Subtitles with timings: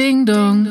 [0.00, 0.66] Ding dong.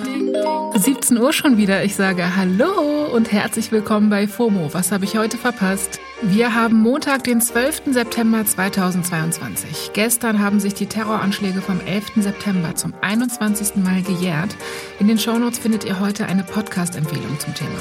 [0.76, 1.84] 17 Uhr schon wieder.
[1.84, 4.74] Ich sage Hallo und herzlich willkommen bei FOMO.
[4.74, 6.00] Was habe ich heute verpasst?
[6.24, 7.94] Wir haben Montag, den 12.
[7.94, 9.92] September 2022.
[9.94, 12.14] Gestern haben sich die Terroranschläge vom 11.
[12.16, 13.76] September zum 21.
[13.76, 14.56] Mal gejährt.
[15.00, 17.78] In den Shownotes findet ihr heute eine Podcast-Empfehlung zum Thema.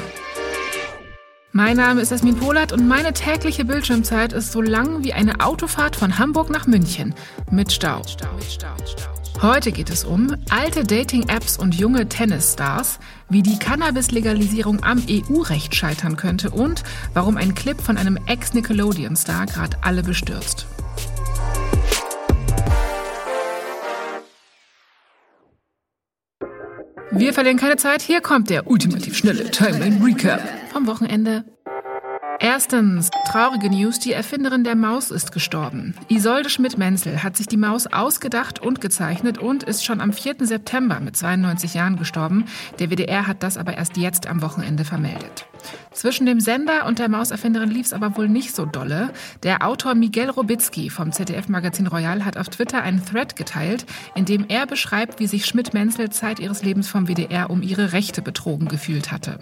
[1.52, 5.96] Mein Name ist Esmin Polat und meine tägliche Bildschirmzeit ist so lang wie eine Autofahrt
[5.96, 7.14] von Hamburg nach München.
[7.50, 8.02] Mit Stau.
[9.40, 12.98] Heute geht es um alte Dating-Apps und junge Tennisstars,
[13.30, 16.82] wie die Cannabis-Legalisierung am EU-Recht scheitern könnte und
[17.14, 20.66] warum ein Clip von einem Ex-Nickelodeon-Star gerade alle bestürzt.
[27.10, 28.02] Wir verlieren keine Zeit.
[28.02, 31.44] Hier kommt der ultimativ schnelle Timeline Recap vom Wochenende.
[32.40, 35.94] Erstens, traurige News, die Erfinderin der Maus ist gestorben.
[36.08, 40.36] Isolde Schmidt-Menzel hat sich die Maus ausgedacht und gezeichnet und ist schon am 4.
[40.40, 42.44] September mit 92 Jahren gestorben.
[42.78, 45.46] Der WDR hat das aber erst jetzt am Wochenende vermeldet.
[45.92, 49.10] Zwischen dem Sender und der Mauserfinderin lief es aber wohl nicht so dolle.
[49.42, 54.44] Der Autor Miguel Robitzky vom ZDF-Magazin Royal hat auf Twitter einen Thread geteilt, in dem
[54.48, 59.10] er beschreibt, wie sich Schmidt-Menzel Zeit ihres Lebens vom WDR um ihre Rechte betrogen gefühlt
[59.10, 59.38] hatte.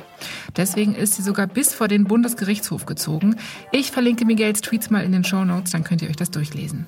[0.56, 3.36] Deswegen ist sie sogar bis vor den Bundesgerichtshof gezogen.
[3.72, 6.86] Ich verlinke Miguels Tweets mal in den Show Notes, dann könnt ihr euch das durchlesen.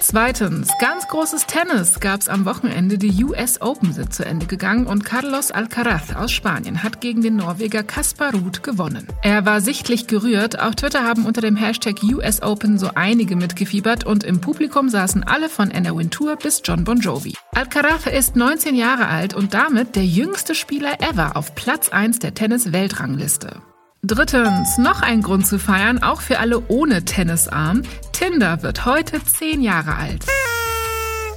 [0.00, 2.98] Zweitens, ganz großes Tennis gab es am Wochenende.
[2.98, 7.36] Die US Open sind zu Ende gegangen und Carlos Alcaraz aus Spanien hat gegen den
[7.36, 9.06] Norweger Kaspar Ruud gewonnen.
[9.22, 10.60] Er war sichtlich gerührt.
[10.60, 15.24] Auf Twitter haben unter dem Hashtag US Open so einige mitgefiebert und im Publikum saßen
[15.24, 17.34] alle von Anna Wintour bis John Bon Jovi.
[17.54, 22.34] Alcaraz ist 19 Jahre alt und damit der jüngste Spieler ever auf Platz 1 der
[22.34, 23.62] Tennis-Weltrangliste.
[24.02, 27.82] Drittens, noch ein Grund zu feiern, auch für alle ohne Tennisarm.
[28.12, 30.26] Tinder wird heute zehn Jahre alt.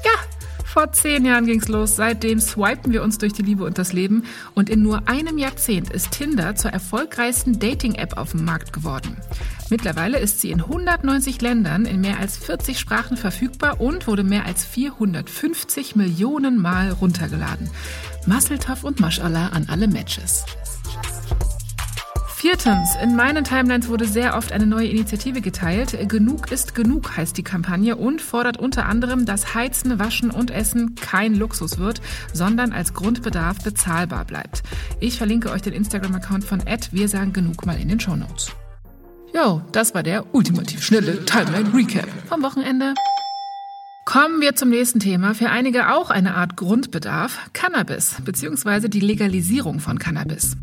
[0.06, 0.12] Ja,
[0.66, 1.96] vor zehn Jahren ging's los.
[1.96, 4.24] Seitdem swipen wir uns durch die Liebe und das Leben.
[4.54, 9.18] Und in nur einem Jahrzehnt ist Tinder zur erfolgreichsten Dating-App auf dem Markt geworden.
[9.72, 14.46] Mittlerweile ist sie in 190 Ländern in mehr als 40 Sprachen verfügbar und wurde mehr
[14.46, 17.69] als 450 Millionen Mal runtergeladen.
[18.28, 20.46] Musseltoff und Mashallah an alle Matches.
[22.39, 25.97] Viertens, in meinen Timelines wurde sehr oft eine neue Initiative geteilt.
[26.07, 30.95] Genug ist genug heißt die Kampagne und fordert unter anderem, dass Heizen, Waschen und Essen
[30.95, 32.00] kein Luxus wird,
[32.31, 34.63] sondern als Grundbedarf bezahlbar bleibt.
[35.01, 36.94] Ich verlinke euch den Instagram-Account von Ed.
[36.94, 38.53] Wir sagen genug mal in den Show Notes.
[39.35, 42.94] Jo, das war der ultimativ schnelle Timeline Recap vom Wochenende.
[44.06, 45.35] Kommen wir zum nächsten Thema.
[45.35, 47.50] Für einige auch eine Art Grundbedarf.
[47.51, 50.56] Cannabis, beziehungsweise die Legalisierung von Cannabis.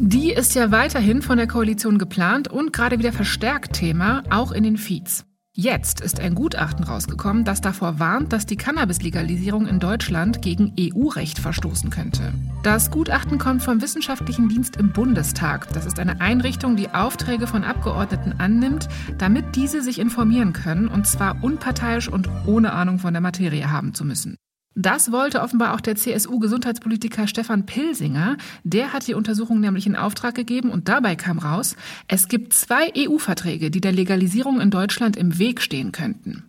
[0.00, 4.64] Die ist ja weiterhin von der Koalition geplant und gerade wieder verstärkt Thema, auch in
[4.64, 5.24] den Feeds.
[5.56, 11.38] Jetzt ist ein Gutachten rausgekommen, das davor warnt, dass die Cannabis-Legalisierung in Deutschland gegen EU-Recht
[11.38, 12.32] verstoßen könnte.
[12.64, 15.72] Das Gutachten kommt vom Wissenschaftlichen Dienst im Bundestag.
[15.72, 18.88] Das ist eine Einrichtung, die Aufträge von Abgeordneten annimmt,
[19.18, 23.94] damit diese sich informieren können, und zwar unparteiisch und ohne Ahnung von der Materie haben
[23.94, 24.36] zu müssen.
[24.74, 28.36] Das wollte offenbar auch der CSU-Gesundheitspolitiker Stefan Pilsinger.
[28.64, 31.76] Der hat die Untersuchung nämlich in Auftrag gegeben und dabei kam raus,
[32.08, 36.44] es gibt zwei EU-Verträge, die der Legalisierung in Deutschland im Weg stehen könnten.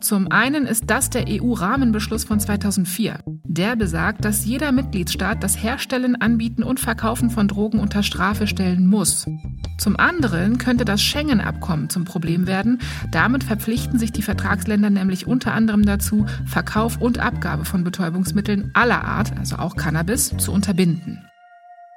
[0.00, 3.20] Zum einen ist das der EU-Rahmenbeschluss von 2004.
[3.44, 8.86] Der besagt, dass jeder Mitgliedstaat das Herstellen, Anbieten und Verkaufen von Drogen unter Strafe stellen
[8.86, 9.26] muss.
[9.78, 12.78] Zum anderen könnte das Schengen-Abkommen zum Problem werden.
[13.10, 19.04] Damit verpflichten sich die Vertragsländer nämlich unter anderem dazu, Verkauf und Abgabe von Betäubungsmitteln aller
[19.04, 21.18] Art, also auch Cannabis, zu unterbinden.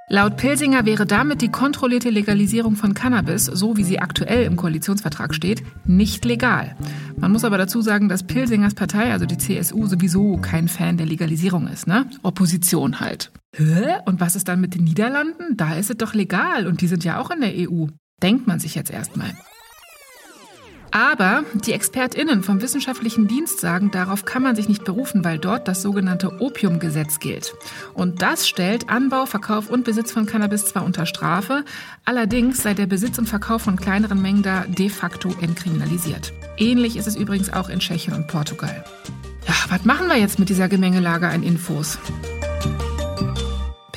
[0.10, 5.36] Laut Pilsinger wäre damit die kontrollierte Legalisierung von Cannabis, so wie sie aktuell im Koalitionsvertrag
[5.36, 6.78] steht, nicht legal.
[7.18, 11.08] Man muss aber dazu sagen, dass Pilsingers Partei, also die CSU, sowieso kein Fan der
[11.08, 12.10] Legalisierung ist, ne?
[12.24, 13.34] Opposition halt.
[13.54, 13.98] Hä?
[14.06, 15.58] Und was ist dann mit den Niederlanden?
[15.58, 17.88] Da ist es doch legal und die sind ja auch in der EU.
[18.24, 19.34] Denkt man sich jetzt erstmal.
[20.98, 25.68] Aber die ExpertInnen vom Wissenschaftlichen Dienst sagen, darauf kann man sich nicht berufen, weil dort
[25.68, 27.54] das sogenannte Opiumgesetz gilt.
[27.94, 31.64] Und das stellt Anbau, Verkauf und Besitz von Cannabis zwar unter Strafe,
[32.04, 36.34] allerdings sei der Besitz und Verkauf von kleineren Mengen da de facto entkriminalisiert.
[36.58, 38.84] Ähnlich ist es übrigens auch in Tschechien und Portugal.
[39.48, 42.00] Ja, was machen wir jetzt mit dieser Gemengelage an Infos?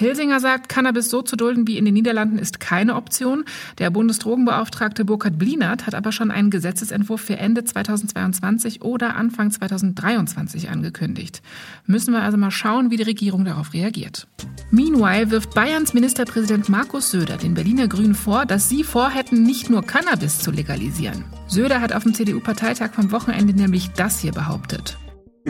[0.00, 3.44] Pilsinger sagt, Cannabis so zu dulden wie in den Niederlanden ist keine Option.
[3.76, 10.70] Der Bundesdrogenbeauftragte Burkhard Blinert hat aber schon einen Gesetzesentwurf für Ende 2022 oder Anfang 2023
[10.70, 11.42] angekündigt.
[11.84, 14.26] Müssen wir also mal schauen, wie die Regierung darauf reagiert.
[14.70, 19.82] Meanwhile wirft Bayerns Ministerpräsident Markus Söder den Berliner Grünen vor, dass sie vorhätten, nicht nur
[19.82, 21.26] Cannabis zu legalisieren.
[21.46, 24.96] Söder hat auf dem CDU-Parteitag vom Wochenende nämlich das hier behauptet.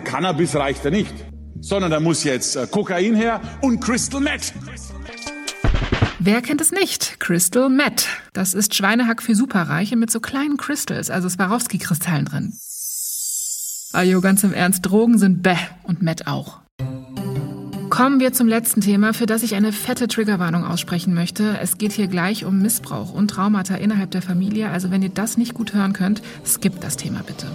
[0.02, 1.14] Cannabis reicht ja nicht,
[1.60, 4.52] sondern da muss jetzt äh, Kokain her und Crystal Meth.
[6.18, 7.18] Wer kennt es nicht?
[7.18, 8.06] Crystal Meth.
[8.34, 12.52] Das ist Schweinehack für Superreiche mit so kleinen Crystals, also Swarovski-Kristallen drin.
[13.92, 16.60] Ajo, ganz im Ernst, Drogen sind bäh und Meth auch.
[17.90, 21.58] Kommen wir zum letzten Thema, für das ich eine fette Triggerwarnung aussprechen möchte.
[21.60, 24.70] Es geht hier gleich um Missbrauch und Traumata innerhalb der Familie.
[24.70, 27.46] Also wenn ihr das nicht gut hören könnt, skippt das Thema bitte.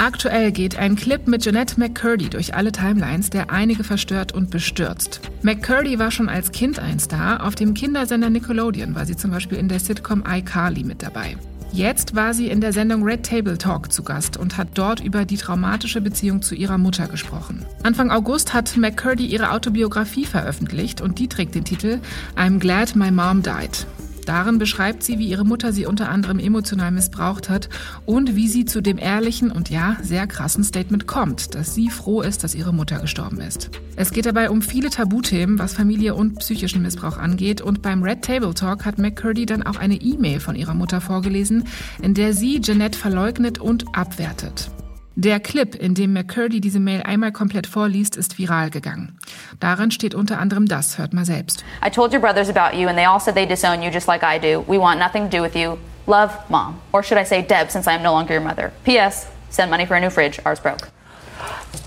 [0.00, 5.20] Aktuell geht ein Clip mit Jeanette McCurdy durch alle Timelines, der einige verstört und bestürzt.
[5.42, 7.44] McCurdy war schon als Kind ein Star.
[7.44, 11.36] Auf dem Kindersender Nickelodeon war sie zum Beispiel in der Sitcom iCarly mit dabei.
[11.70, 15.26] Jetzt war sie in der Sendung Red Table Talk zu Gast und hat dort über
[15.26, 17.66] die traumatische Beziehung zu ihrer Mutter gesprochen.
[17.82, 22.00] Anfang August hat McCurdy ihre Autobiografie veröffentlicht und die trägt den Titel
[22.36, 23.86] I'm Glad My Mom Died.
[24.30, 27.68] Darin beschreibt sie, wie ihre Mutter sie unter anderem emotional missbraucht hat
[28.06, 32.22] und wie sie zu dem ehrlichen und ja, sehr krassen Statement kommt, dass sie froh
[32.22, 33.70] ist, dass ihre Mutter gestorben ist.
[33.96, 38.22] Es geht dabei um viele Tabuthemen, was Familie und psychischen Missbrauch angeht und beim Red
[38.22, 41.64] Table Talk hat McCurdy dann auch eine E-Mail von ihrer Mutter vorgelesen,
[42.00, 44.70] in der sie Jeanette verleugnet und abwertet.
[45.16, 49.18] Der Clip, in dem McCurdy diese Mail einmal komplett vorliest, ist viral gegangen.
[49.58, 51.64] Darin steht unter anderem das, hört mal selbst.
[51.84, 54.22] I told your brothers about you and they all said they disown you just like
[54.22, 54.64] I do.
[54.68, 55.78] We want nothing to do with you.
[56.06, 56.80] Love, Mom.
[56.92, 58.72] Or should I say Deb since I am no longer your mother.
[58.84, 59.26] P.S.
[59.50, 60.38] Send money for a new fridge.
[60.44, 60.88] Ours broke.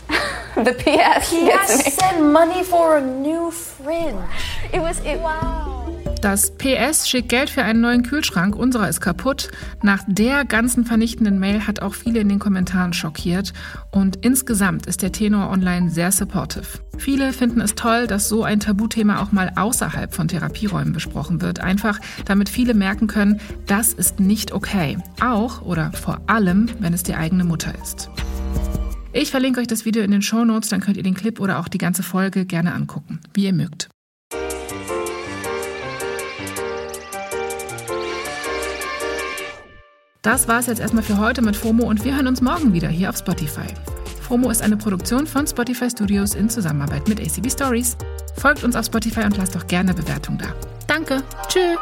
[0.56, 1.30] the P.S.
[1.30, 1.94] P.S.
[1.96, 4.16] Send money for a new fridge.
[4.72, 5.20] It was it.
[5.20, 5.63] Wow.
[6.24, 9.52] Das PS schickt Geld für einen neuen Kühlschrank, unserer ist kaputt.
[9.82, 13.52] Nach der ganzen vernichtenden Mail hat auch viele in den Kommentaren schockiert
[13.92, 16.80] und insgesamt ist der Tenor online sehr supportive.
[16.98, 21.60] Viele finden es toll, dass so ein Tabuthema auch mal außerhalb von Therapieräumen besprochen wird,
[21.60, 24.98] einfach damit viele merken können, das ist nicht okay.
[25.20, 28.10] Auch oder vor allem, wenn es die eigene Mutter ist.
[29.12, 31.60] Ich verlinke euch das Video in den Show Notes, dann könnt ihr den Clip oder
[31.60, 33.93] auch die ganze Folge gerne angucken, wie ihr mögt.
[40.24, 42.88] Das war es jetzt erstmal für heute mit FOMO und wir hören uns morgen wieder
[42.88, 43.68] hier auf Spotify.
[44.22, 47.98] FOMO ist eine Produktion von Spotify Studios in Zusammenarbeit mit ACB Stories.
[48.38, 50.56] Folgt uns auf Spotify und lasst doch gerne Bewertung da.
[50.88, 51.22] Danke.
[51.50, 51.78] Tschüss.